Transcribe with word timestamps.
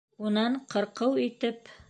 Унан, 0.29 0.55
ҡырҡыу 0.75 1.23
итеп: 1.27 1.73